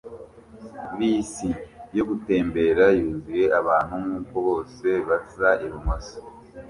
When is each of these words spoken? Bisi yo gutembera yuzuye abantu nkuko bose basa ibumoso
Bisi 0.95 1.49
yo 1.97 2.03
gutembera 2.09 2.85
yuzuye 2.99 3.45
abantu 3.59 3.93
nkuko 4.03 4.35
bose 4.47 4.87
basa 5.07 5.47
ibumoso 5.65 6.19